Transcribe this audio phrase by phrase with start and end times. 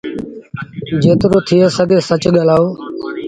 [1.01, 2.65] جيترو ٿئي سگھي سچ ڳآلآئو